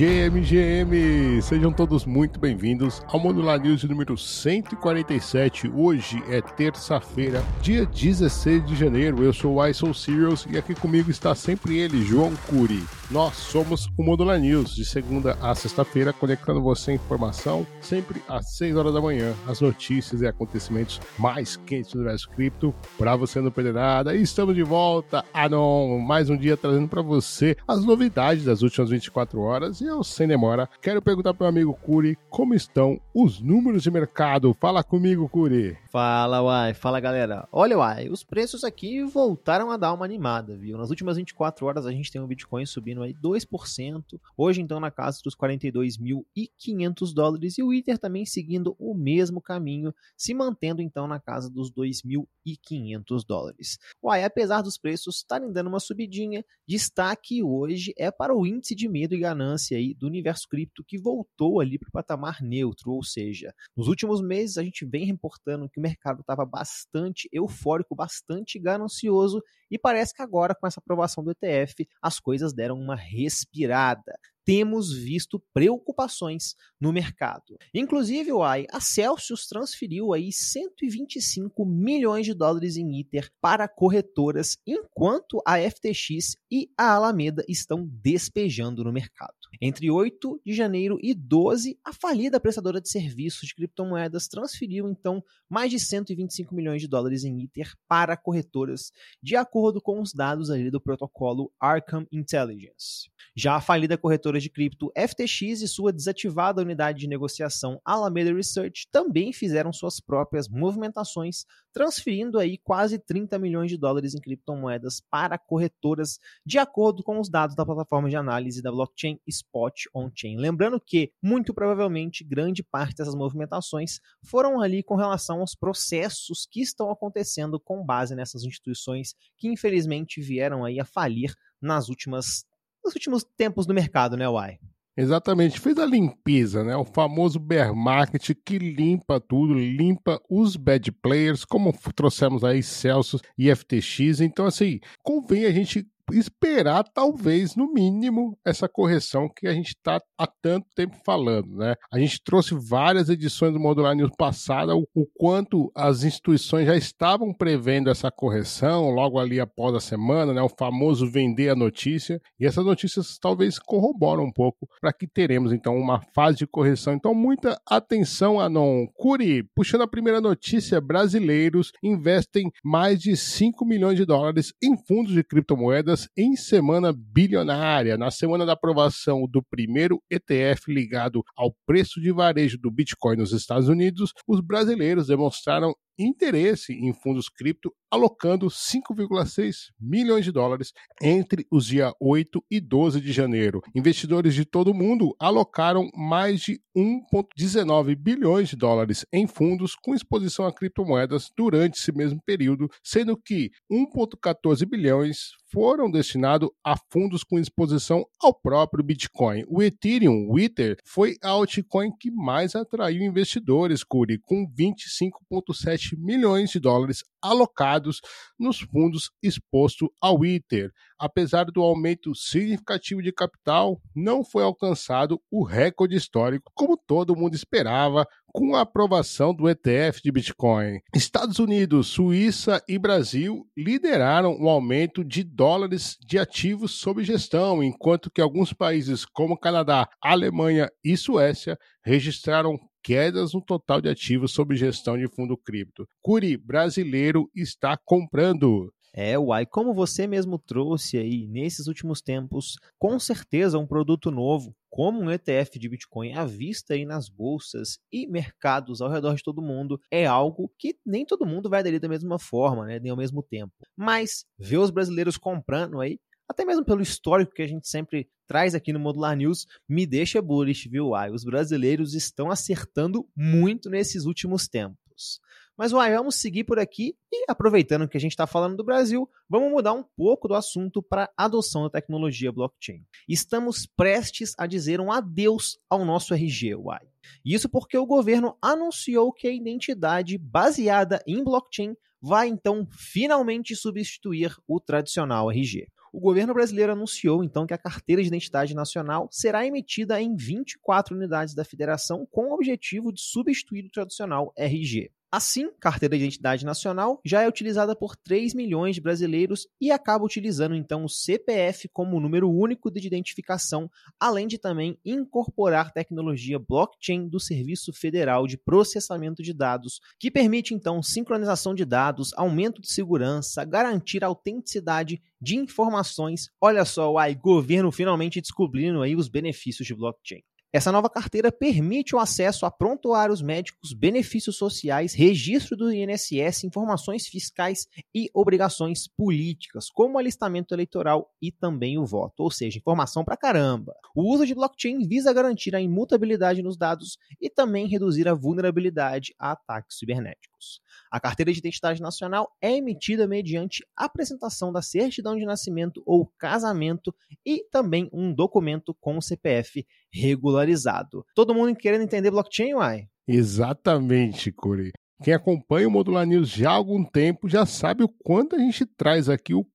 [0.00, 1.42] GMGM!
[1.42, 5.70] Sejam todos muito bem-vindos ao Modular News número 147.
[5.74, 9.22] Hoje é terça-feira, dia 16 de janeiro.
[9.22, 12.82] Eu sou o Serials e aqui comigo está sempre ele, João Curi.
[13.10, 18.54] Nós somos o Modular News, de segunda a sexta-feira, conectando você à informação, sempre às
[18.54, 23.40] 6 horas da manhã, as notícias e acontecimentos mais quentes do universo cripto, para você
[23.40, 24.14] não perder nada.
[24.14, 28.88] E estamos de volta, Anon, mais um dia trazendo para você as novidades das últimas
[28.88, 29.80] 24 horas.
[29.80, 33.90] E eu, sem demora, quero perguntar para o amigo Curi como estão os números de
[33.90, 34.56] mercado.
[34.60, 35.76] Fala comigo, Curi.
[35.90, 36.72] Fala, Uai.
[36.72, 37.48] Fala, galera.
[37.50, 40.78] Olha, Uai, os preços aqui voltaram a dar uma animada, viu?
[40.78, 44.20] Nas últimas 24 horas a gente tem o Bitcoin subindo aí 2%.
[44.36, 47.58] Hoje, então, na casa dos 42.500 dólares.
[47.58, 53.24] E o Ether também seguindo o mesmo caminho, se mantendo, então, na casa dos 2.500
[53.26, 53.76] dólares.
[54.00, 58.88] Uai, apesar dos preços estarem dando uma subidinha, destaque hoje é para o índice de
[58.88, 63.02] medo e ganância aí do universo cripto que voltou ali para o patamar neutro, ou
[63.02, 68.58] seja, nos últimos meses a gente vem reportando que o mercado estava bastante eufórico, bastante
[68.58, 74.14] ganancioso e parece que agora com essa aprovação do ETF as coisas deram uma respirada
[74.44, 77.56] temos visto preocupações no mercado.
[77.72, 84.58] Inclusive, o AI, a Celsius transferiu aí 125 milhões de dólares em Ether para corretoras,
[84.66, 89.39] enquanto a FTX e a Alameda estão despejando no mercado.
[89.60, 95.24] Entre 8 de janeiro e 12, a falida prestadora de serviços de criptomoedas transferiu então
[95.48, 98.92] mais de 125 milhões de dólares em Ether para corretoras,
[99.22, 103.10] de acordo com os dados ali do protocolo Arkham Intelligence.
[103.34, 108.88] Já a falida corretora de cripto FTX e sua desativada unidade de negociação Alameda Research
[108.90, 115.38] também fizeram suas próprias movimentações, transferindo aí quase 30 milhões de dólares em criptomoedas para
[115.38, 120.36] corretoras, de acordo com os dados da plataforma de análise da blockchain Spot On-Chain.
[120.38, 126.60] Lembrando que, muito provavelmente, grande parte dessas movimentações foram ali com relação aos processos que
[126.60, 132.44] estão acontecendo com base nessas instituições que infelizmente vieram aí a falir nas últimas
[132.82, 134.58] nos últimos tempos do mercado, né, Uai?
[134.96, 136.76] Exatamente, fez a limpeza, né?
[136.76, 143.22] O famoso bear market que limpa tudo, limpa os bad players, como trouxemos aí Celsius
[143.38, 144.20] e FTX.
[144.20, 150.00] Então, assim, convém a gente esperar, talvez, no mínimo, essa correção que a gente está
[150.18, 151.74] há tanto tempo falando, né?
[151.92, 156.76] A gente trouxe várias edições do Modular News passada, o, o, quanto as instituições já
[156.76, 160.42] estavam prevendo essa correção logo ali após a semana, né?
[160.42, 165.52] O famoso vender a notícia, e essas notícias talvez corroboram um pouco para que teremos,
[165.52, 166.94] então, uma fase de correção.
[166.94, 168.86] Então, muita atenção, Anon.
[168.94, 175.12] Curi, puxando a primeira notícia, brasileiros investem mais de 5 milhões de dólares em fundos
[175.12, 177.96] de criptomoedas em semana bilionária.
[177.96, 183.32] Na semana da aprovação do primeiro ETF ligado ao preço de varejo do Bitcoin nos
[183.32, 191.46] Estados Unidos, os brasileiros demonstraram interesse em fundos cripto, alocando 5,6 milhões de dólares entre
[191.50, 193.60] os dias 8 e 12 de janeiro.
[193.74, 199.94] Investidores de todo o mundo alocaram mais de 1,19 bilhões de dólares em fundos com
[199.94, 207.24] exposição a criptomoedas durante esse mesmo período, sendo que 1,14 bilhões foram destinados a fundos
[207.24, 209.44] com exposição ao próprio Bitcoin.
[209.48, 216.50] O Ethereum, o Ether, foi a altcoin que mais atraiu investidores, Curi, com 25,7 milhões
[216.50, 218.00] de dólares alocados
[218.38, 220.70] nos fundos expostos ao ITER.
[220.98, 227.34] Apesar do aumento significativo de capital, não foi alcançado o recorde histórico como todo mundo
[227.34, 230.78] esperava com a aprovação do ETF de Bitcoin.
[230.94, 238.10] Estados Unidos, Suíça e Brasil lideraram o aumento de dólares de ativos sob gestão, enquanto
[238.10, 244.56] que alguns países como Canadá, Alemanha e Suécia registraram quedas no total de ativos sob
[244.56, 245.86] gestão de fundo cripto.
[246.02, 248.72] Curi, brasileiro está comprando.
[248.92, 254.52] É, Uai, como você mesmo trouxe aí nesses últimos tempos, com certeza um produto novo,
[254.68, 259.22] como um ETF de Bitcoin à vista aí nas bolsas e mercados ao redor de
[259.22, 262.90] todo mundo, é algo que nem todo mundo vai aderir da mesma forma, né, nem
[262.90, 263.52] ao mesmo tempo.
[263.76, 265.98] Mas ver os brasileiros comprando aí
[266.30, 270.22] até mesmo pelo histórico que a gente sempre traz aqui no Modular News, me deixa
[270.22, 271.10] bullish, viu, Uai?
[271.10, 275.20] Os brasileiros estão acertando muito nesses últimos tempos.
[275.56, 279.10] Mas, Uai, vamos seguir por aqui e, aproveitando que a gente está falando do Brasil,
[279.28, 282.84] vamos mudar um pouco do assunto para a adoção da tecnologia blockchain.
[283.08, 286.86] Estamos prestes a dizer um adeus ao nosso RG, Uai.
[287.24, 294.32] Isso porque o governo anunciou que a identidade baseada em blockchain vai então finalmente substituir
[294.46, 295.66] o tradicional RG.
[295.92, 300.96] O governo brasileiro anunciou então que a carteira de identidade nacional será emitida em 24
[300.96, 304.92] unidades da federação com o objetivo de substituir o tradicional RG.
[305.12, 310.04] Assim, carteira de identidade nacional já é utilizada por 3 milhões de brasileiros e acaba
[310.04, 313.68] utilizando então o CPF como número único de identificação,
[313.98, 320.54] além de também incorporar tecnologia blockchain do Serviço Federal de Processamento de Dados, que permite
[320.54, 326.30] então sincronização de dados, aumento de segurança, garantir a autenticidade de informações.
[326.40, 330.22] Olha só, o governo finalmente descobrindo aí os benefícios de blockchain.
[330.52, 337.06] Essa nova carteira permite o acesso a prontuários médicos, benefícios sociais, registro do INSS, informações
[337.06, 343.16] fiscais e obrigações políticas, como alistamento eleitoral e também o voto, ou seja, informação pra
[343.16, 343.72] caramba.
[343.94, 349.14] O uso de blockchain visa garantir a imutabilidade nos dados e também reduzir a vulnerabilidade
[349.20, 350.60] a ataques cibernéticos.
[350.90, 356.92] A carteira de identidade nacional é emitida mediante apresentação da certidão de nascimento ou casamento
[357.24, 361.04] e também um documento com o CPF regularizado.
[361.14, 362.86] Todo mundo querendo entender blockchain, uai?
[363.06, 364.70] Exatamente, Curi.
[365.02, 368.66] Quem acompanha o Modular News já há algum tempo já sabe o quanto a gente
[368.66, 369.46] traz aqui o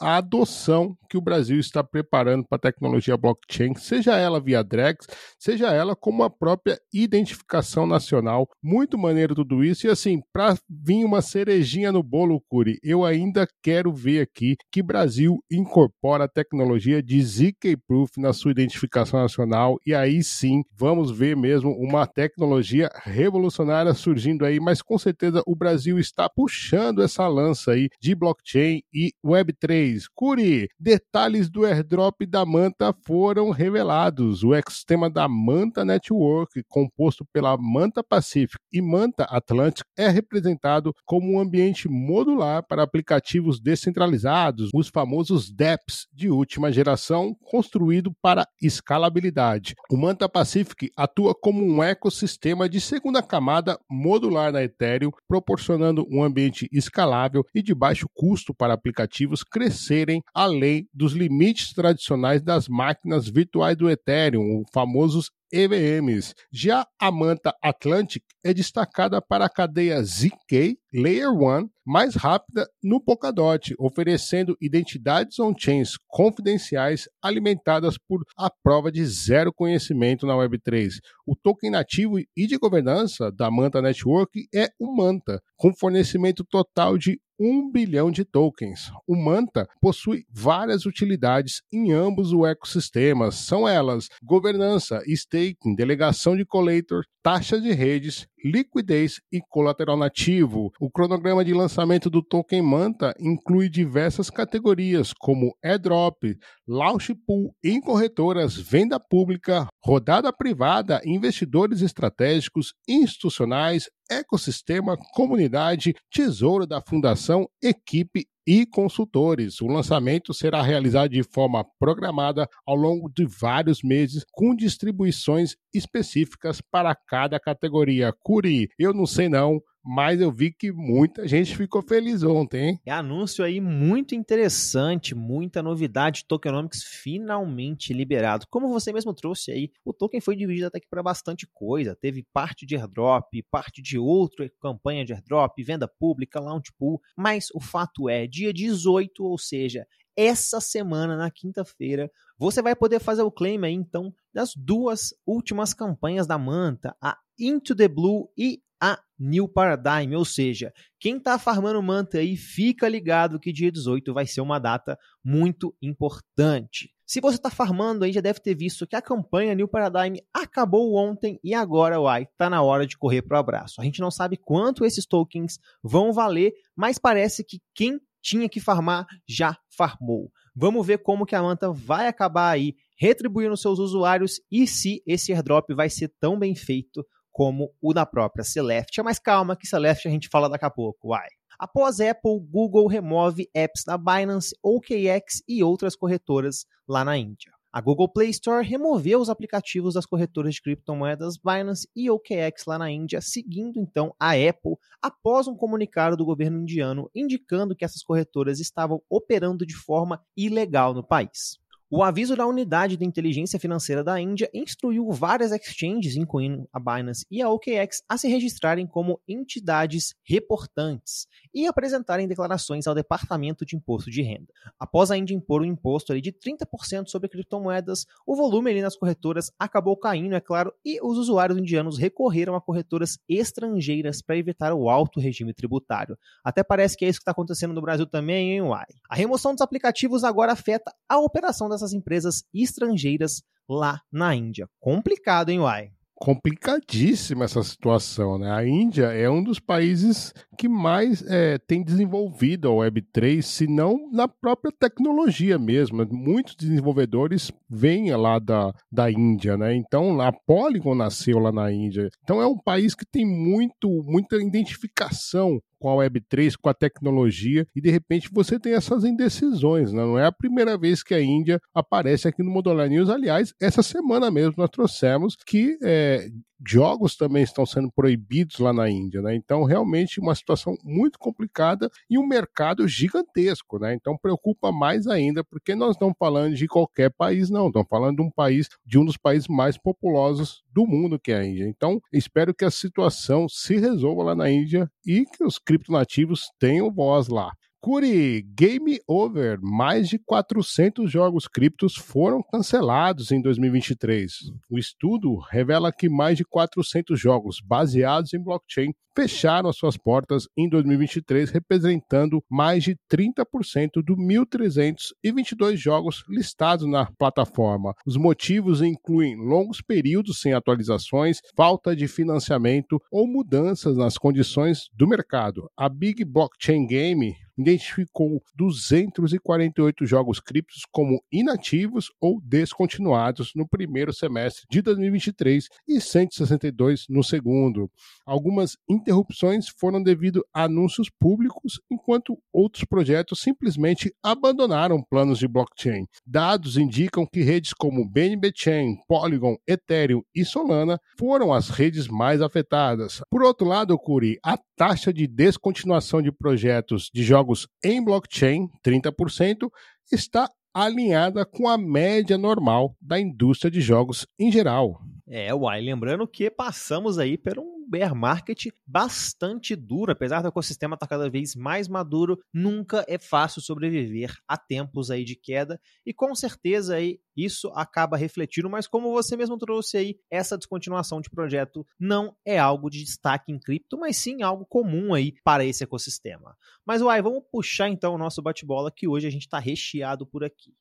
[0.00, 5.06] a adoção que o Brasil está preparando para a tecnologia blockchain, seja ela via Drex,
[5.38, 8.48] seja ela como a própria identificação nacional.
[8.62, 9.86] Muito maneiro tudo isso.
[9.86, 14.82] E assim, para vir uma cerejinha no bolo, Curi, eu ainda quero ver aqui que
[14.82, 19.76] Brasil incorpora a tecnologia de ZK Proof na sua identificação nacional.
[19.86, 24.60] E aí sim, vamos ver mesmo uma tecnologia revolucionária surgindo aí.
[24.60, 29.12] Mas com certeza o Brasil está puxando essa lança aí de blockchain e
[29.46, 30.04] Web3.
[30.14, 34.42] Curi, detalhes do airdrop da Manta foram revelados.
[34.42, 41.32] O ecossistema da Manta Network, composto pela Manta Pacific e Manta Atlantic, é representado como
[41.32, 49.74] um ambiente modular para aplicativos descentralizados, os famosos DApps de última geração, construído para escalabilidade.
[49.90, 56.22] O Manta Pacific atua como um ecossistema de segunda camada modular na Ethereum, proporcionando um
[56.22, 63.28] ambiente escalável e de baixo custo para aplicativos crescerem além dos limites tradicionais das máquinas
[63.28, 66.34] virtuais do Ethereum, os famosos EVMs.
[66.52, 73.00] Já a Manta Atlantic é destacada para a cadeia ZK Layer 1 mais rápida no
[73.00, 80.94] Polkadot, oferecendo identidades on-chains confidenciais alimentadas por a prova de zero conhecimento na Web3.
[81.24, 86.98] O token nativo e de governança da Manta Network é o Manta, com fornecimento total
[86.98, 88.90] de 1 bilhão de tokens.
[89.06, 93.36] O Manta possui várias utilidades em ambos os ecossistemas.
[93.36, 100.70] São elas governança, staking, delegação de collector, taxa de redes, liquidez e colateral nativo.
[100.80, 106.22] O cronograma de lançamento do token Manta inclui diversas categorias, como airdrop,
[106.68, 116.80] launch pool em corretoras, venda pública, rodada privada, investidores estratégicos, institucionais, ecossistema, comunidade, tesouro da
[116.80, 119.60] fundação, equipe e consultores.
[119.60, 126.60] O lançamento será realizado de forma programada ao longo de vários meses, com distribuições específicas
[126.60, 128.14] para cada categoria.
[128.22, 132.80] Curi, eu não sei não, mas eu vi que muita gente ficou feliz ontem, hein?
[132.84, 136.24] É anúncio aí muito interessante, muita novidade.
[136.26, 138.46] Tokenomics finalmente liberado.
[138.50, 141.94] Como você mesmo trouxe aí, o token foi dividido até que para bastante coisa.
[141.94, 147.00] Teve parte de airdrop, parte de outra campanha de airdrop, venda pública, launch pool.
[147.16, 152.98] Mas o fato é, dia 18, ou seja, essa semana, na quinta-feira, você vai poder
[152.98, 158.28] fazer o claim aí, então, das duas últimas campanhas da Manta, a Into the Blue
[158.36, 163.72] e a New Paradigm, ou seja, quem está farmando manta aí, fica ligado que dia
[163.72, 166.90] 18 vai ser uma data muito importante.
[167.06, 170.94] Se você está farmando aí, já deve ter visto que a campanha New Paradigm acabou
[170.96, 173.80] ontem e agora, uai, está na hora de correr para o abraço.
[173.80, 178.58] A gente não sabe quanto esses tokens vão valer, mas parece que quem tinha que
[178.58, 180.32] farmar já farmou.
[180.52, 185.32] Vamos ver como que a Manta vai acabar aí retribuindo seus usuários e se esse
[185.32, 190.10] airdrop vai ser tão bem feito como o da própria Celestia, mas calma que Celestia
[190.10, 191.28] a gente fala daqui a pouco, vai.
[191.58, 197.52] Após Apple, Google remove apps da Binance, OKX e outras corretoras lá na Índia.
[197.70, 202.78] A Google Play Store removeu os aplicativos das corretoras de criptomoedas Binance e OKX lá
[202.78, 208.02] na Índia, seguindo então a Apple após um comunicado do governo indiano indicando que essas
[208.02, 211.58] corretoras estavam operando de forma ilegal no país.
[211.88, 217.24] O aviso da Unidade de Inteligência Financeira da Índia instruiu várias exchanges, incluindo a Binance
[217.30, 221.28] e a OKX, a se registrarem como entidades reportantes.
[221.56, 224.52] E apresentarem declarações ao Departamento de Imposto de Renda.
[224.78, 228.94] Após a Índia impor um imposto ali de 30% sobre criptomoedas, o volume ali nas
[228.94, 234.74] corretoras acabou caindo, é claro, e os usuários indianos recorreram a corretoras estrangeiras para evitar
[234.74, 236.18] o alto regime tributário.
[236.44, 238.84] Até parece que é isso que está acontecendo no Brasil também, hein, Uai?
[239.08, 244.68] A remoção dos aplicativos agora afeta a operação dessas empresas estrangeiras lá na Índia.
[244.78, 245.95] Complicado, hein, Uai?
[246.16, 248.50] Complicadíssima essa situação, né?
[248.50, 254.10] A Índia é um dos países que mais é, tem desenvolvido a Web3, se não
[254.10, 256.06] na própria tecnologia mesmo.
[256.10, 259.74] Muitos desenvolvedores vêm lá da, da Índia, né?
[259.74, 262.08] Então a Polygon nasceu lá na Índia.
[262.22, 267.64] Então é um país que tem muito, muita identificação com a Web3, com a tecnologia,
[267.72, 269.92] e de repente você tem essas indecisões.
[269.92, 270.02] Né?
[270.02, 273.08] Não é a primeira vez que a Índia aparece aqui no Modular News.
[273.08, 276.28] Aliás, essa semana mesmo nós trouxemos que é,
[276.64, 279.34] jogos também estão sendo proibidos lá na Índia, né?
[279.34, 283.94] Então, realmente uma situação muito complicada e um mercado gigantesco, né?
[283.94, 287.68] Então, preocupa mais ainda, porque nós não estamos falando de qualquer país, não.
[287.68, 291.38] Estamos falando de um país, de um dos países mais populosos do mundo, que é
[291.38, 291.64] a Índia.
[291.64, 296.92] Então, espero que a situação se resolva lá na Índia e que os criptonativos tenham
[296.92, 297.52] voz lá.
[297.86, 299.60] Curi, game over.
[299.62, 304.50] Mais de 400 jogos criptos foram cancelados em 2023.
[304.68, 310.48] O estudo revela que mais de 400 jogos baseados em blockchain fecharam as suas portas
[310.56, 317.94] em 2023, representando mais de 30% do 1.322 jogos listados na plataforma.
[318.04, 325.06] Os motivos incluem longos períodos sem atualizações, falta de financiamento ou mudanças nas condições do
[325.06, 325.70] mercado.
[325.76, 334.64] A Big Blockchain Game identificou 248 jogos criptos como inativos ou descontinuados no primeiro semestre
[334.70, 337.90] de 2023 e 162 no segundo.
[338.26, 346.06] Algumas interrupções foram devido a anúncios públicos, enquanto outros projetos simplesmente abandonaram planos de blockchain.
[346.26, 352.42] Dados indicam que redes como BNB Chain, Polygon, Ethereum e Solana foram as redes mais
[352.42, 353.20] afetadas.
[353.30, 359.70] Por outro lado, Curi, a taxa de descontinuação de projetos de jogos em blockchain, 30%,
[360.12, 365.00] está alinhada com a média normal da indústria de jogos em geral.
[365.26, 370.94] É, uai, lembrando que passamos aí por um bear market bastante duro, apesar do ecossistema
[370.94, 376.12] estar cada vez mais maduro, nunca é fácil sobreviver a tempos aí de queda e
[376.12, 381.28] com certeza aí isso acaba refletindo, mas como você mesmo trouxe aí, essa descontinuação de
[381.28, 385.84] projeto não é algo de destaque em cripto, mas sim algo comum aí para esse
[385.84, 386.56] ecossistema.
[386.84, 390.42] Mas uai, vamos puxar então o nosso bate-bola que hoje a gente está recheado por
[390.42, 390.74] aqui.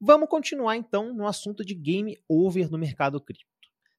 [0.00, 3.53] Vamos continuar então no assunto de game over no mercado cripto.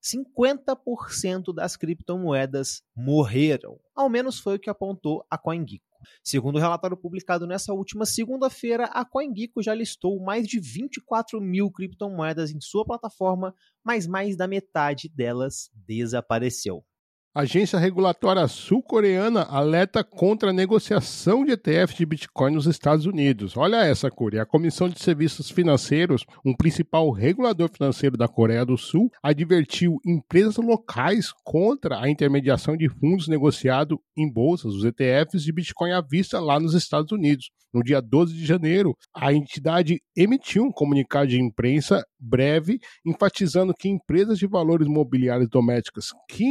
[0.05, 3.79] 50% das criptomoedas morreram.
[3.95, 5.83] Ao menos foi o que apontou a CoinGecko.
[6.24, 11.71] Segundo o relatório publicado nessa última segunda-feira, a CoinGecko já listou mais de 24 mil
[11.71, 16.85] criptomoedas em sua plataforma, mas mais da metade delas desapareceu.
[17.36, 23.58] Agência regulatória sul-coreana alerta contra a negociação de ETF de Bitcoin nos Estados Unidos.
[23.58, 24.44] Olha essa, Coreia.
[24.44, 30.56] A Comissão de Serviços Financeiros, um principal regulador financeiro da Coreia do Sul, advertiu empresas
[30.56, 36.39] locais contra a intermediação de fundos negociados em bolsas, os ETFs de Bitcoin à vista
[36.39, 37.50] lá nos Estados Unidos.
[37.75, 43.89] No dia 12 de janeiro, a entidade emitiu um comunicado de imprensa breve, enfatizando que
[43.89, 46.46] empresas de valores mobiliários domésticas que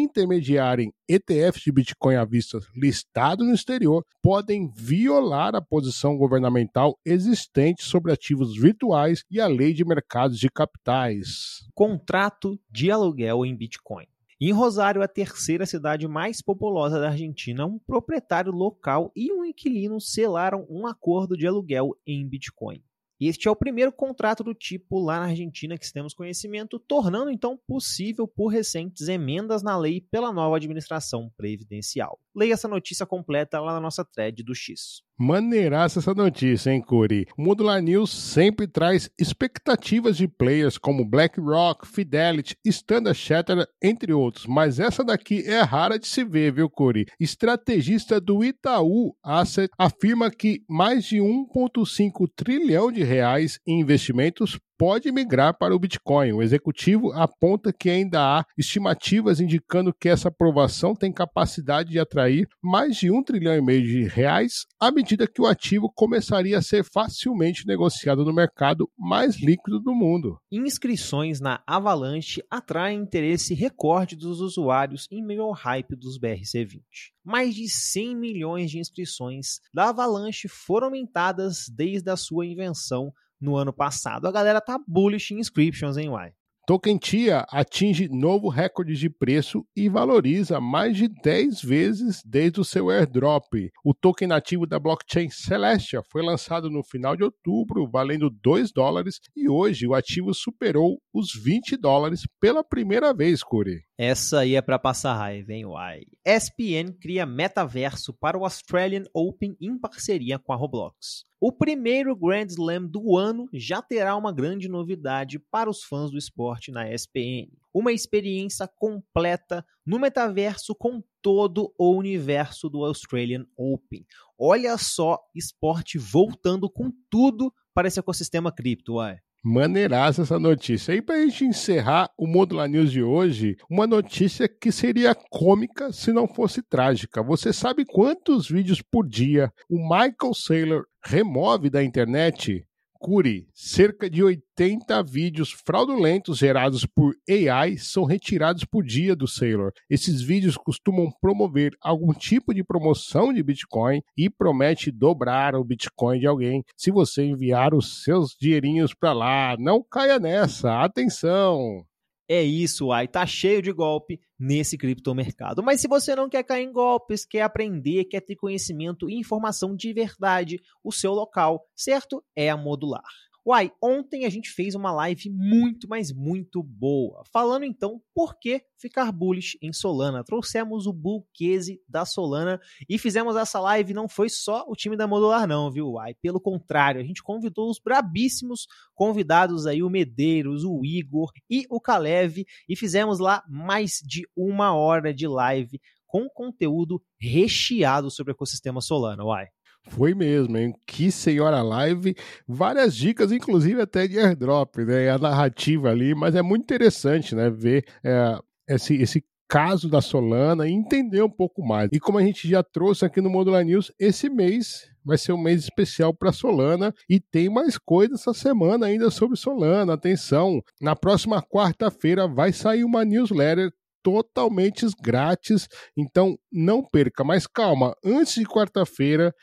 [0.74, 7.84] intermediarem ETFs de Bitcoin à vista listados no exterior podem violar a posição governamental existente
[7.84, 11.66] sobre ativos virtuais e a lei de mercados de capitais.
[11.74, 14.06] Contrato de aluguel em Bitcoin.
[14.40, 20.00] Em Rosário, a terceira cidade mais populosa da Argentina, um proprietário local e um inquilino
[20.00, 22.82] selaram um acordo de aluguel em Bitcoin.
[23.26, 27.58] Este é o primeiro contrato do tipo lá na Argentina que temos conhecimento, tornando então
[27.66, 32.18] possível por recentes emendas na lei pela nova administração previdencial.
[32.34, 35.02] Leia essa notícia completa lá na nossa thread do X.
[35.16, 37.24] Maneiraça essa notícia, hein, Curi?
[37.38, 44.46] O Modular News sempre traz expectativas de players como BlackRock, Fidelity, Standard Chartered, entre outros,
[44.46, 47.06] mas essa daqui é rara de se ver, viu, Curi?
[47.20, 55.10] Estrategista do Itaú Asset afirma que mais de 1,5 trilhão de reais em investimentos pode
[55.12, 56.32] migrar para o Bitcoin.
[56.32, 62.48] O executivo aponta que ainda há estimativas indicando que essa aprovação tem capacidade de atrair
[62.62, 66.62] mais de um trilhão e meio de reais à medida que o ativo começaria a
[66.62, 70.38] ser facilmente negociado no mercado mais líquido do mundo.
[70.50, 77.54] Inscrições na Avalanche atraem interesse recorde dos usuários em meio ao hype dos BRC20 mais
[77.54, 83.72] de 100 milhões de inscrições da Avalanche foram aumentadas desde a sua invenção no ano
[83.72, 84.26] passado.
[84.26, 86.32] A galera tá bullish em inscriptions, hein, Uai?
[86.66, 92.64] Token TIA atinge novo recorde de preço e valoriza mais de 10 vezes desde o
[92.64, 93.52] seu airdrop.
[93.84, 99.20] O token nativo da blockchain Celestia foi lançado no final de outubro, valendo 2 dólares,
[99.36, 103.82] e hoje o ativo superou os 20 dólares pela primeira vez, Curi.
[103.98, 106.00] Essa aí é para passar raiva, hein, uai.
[106.26, 111.24] SPN cria metaverso para o Australian Open em parceria com a Roblox.
[111.40, 116.16] O primeiro Grand Slam do ano já terá uma grande novidade para os fãs do
[116.16, 117.50] esporte na SPN.
[117.72, 124.06] Uma experiência completa no metaverso com todo o universo do Australian Open.
[124.38, 129.18] Olha só, esporte voltando com tudo para esse ecossistema cripto, uai.
[129.46, 130.94] Maneiraça essa notícia.
[130.94, 135.92] E para a gente encerrar o Modular News de hoje, uma notícia que seria cômica
[135.92, 137.22] se não fosse trágica.
[137.22, 142.66] Você sabe quantos vídeos por dia o Michael Saylor remove da internet?
[143.04, 149.72] Curi, cerca de 80 vídeos fraudulentos gerados por AI são retirados por dia do Sailor.
[149.90, 156.18] Esses vídeos costumam promover algum tipo de promoção de Bitcoin e promete dobrar o Bitcoin
[156.18, 159.54] de alguém se você enviar os seus dinheirinhos para lá.
[159.58, 161.84] Não caia nessa, atenção!
[162.28, 165.62] É isso, ai, tá cheio de golpe nesse criptomercado.
[165.62, 169.76] Mas se você não quer cair em golpes, quer aprender, quer ter conhecimento e informação
[169.76, 172.24] de verdade, o seu local, certo?
[172.34, 173.02] É a Modular.
[173.46, 177.22] Uai, ontem a gente fez uma live muito, mas muito boa.
[177.30, 180.24] Falando então por que ficar bullish em Solana.
[180.24, 182.58] Trouxemos o bull case da Solana
[182.88, 183.92] e fizemos essa live.
[183.92, 185.92] Não foi só o time da Modular, não, viu?
[185.92, 191.66] Uai, pelo contrário, a gente convidou os brabíssimos convidados aí, o Medeiros, o Igor e
[191.68, 198.32] o Kalev, e fizemos lá mais de uma hora de live com conteúdo recheado sobre
[198.32, 199.22] o ecossistema Solana.
[199.22, 199.48] Uai.
[199.88, 200.74] Foi mesmo, hein?
[200.86, 202.16] Que senhora live,
[202.48, 205.10] várias dicas, inclusive até de airdrop, né?
[205.10, 207.50] A narrativa ali, mas é muito interessante, né?
[207.50, 208.38] Ver é,
[208.68, 211.90] esse, esse caso da Solana e entender um pouco mais.
[211.92, 215.40] E como a gente já trouxe aqui no Modular News, esse mês vai ser um
[215.40, 219.92] mês especial para Solana e tem mais coisas essa semana ainda sobre Solana.
[219.92, 223.70] Atenção, na próxima quarta-feira vai sair uma newsletter
[224.02, 225.66] totalmente grátis,
[225.96, 227.24] então não perca.
[227.24, 229.34] Mas calma, antes de quarta-feira,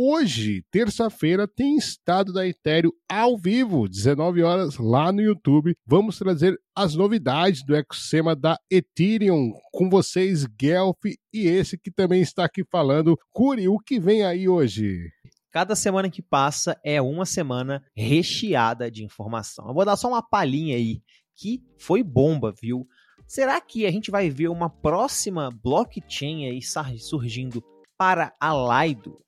[0.00, 5.74] Hoje, terça-feira, tem estado da Ethereum ao vivo, 19 horas lá no YouTube.
[5.84, 12.22] Vamos trazer as novidades do ecossistema da Ethereum com vocês, Guelph, e esse que também
[12.22, 13.18] está aqui falando.
[13.32, 15.10] Curi, o que vem aí hoje?
[15.50, 19.66] Cada semana que passa é uma semana recheada de informação.
[19.66, 21.02] Eu vou dar só uma palhinha aí,
[21.34, 22.86] que foi bomba, viu?
[23.26, 26.60] Será que a gente vai ver uma próxima blockchain aí
[27.00, 27.60] surgindo
[27.98, 28.52] para a
[28.84, 29.18] Lido?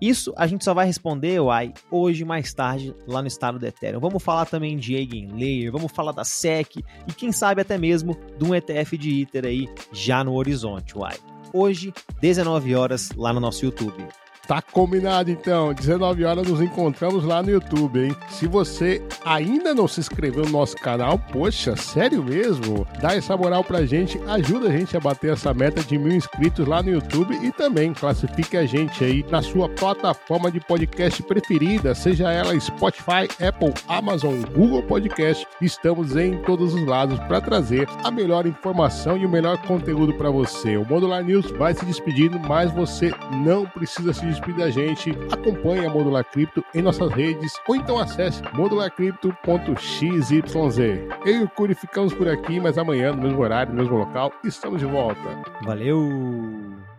[0.00, 4.00] Isso a gente só vai responder, Uai, hoje mais tarde lá no estado do Ethereum.
[4.00, 6.76] Vamos falar também de Eigenlayer, vamos falar da SEC
[7.06, 11.16] e quem sabe até mesmo de um ETF de Ether aí já no horizonte, Uai.
[11.52, 14.04] Hoje, 19 horas lá no nosso YouTube.
[14.46, 18.16] Tá combinado então, 19 horas nos encontramos lá no YouTube, hein?
[18.28, 22.86] Se você ainda não se inscreveu no nosso canal, poxa, sério mesmo?
[23.00, 26.66] Dá essa moral pra gente, ajuda a gente a bater essa meta de mil inscritos
[26.66, 31.94] lá no YouTube e também classifique a gente aí na sua plataforma de podcast preferida,
[31.94, 35.46] seja ela Spotify, Apple, Amazon, Google Podcast.
[35.60, 40.30] Estamos em todos os lados para trazer a melhor informação e o melhor conteúdo para
[40.30, 40.76] você.
[40.76, 43.10] O Modular News vai se despedindo, mas você
[43.42, 47.98] não precisa se despedir da gente, acompanhe a Modular Cripto em nossas redes ou então
[47.98, 50.30] acesse modularcrypto.xyz.
[51.24, 54.32] Eu e o Curi ficamos por aqui, mas amanhã, no mesmo horário, no mesmo local,
[54.44, 55.20] estamos de volta.
[55.62, 56.93] Valeu!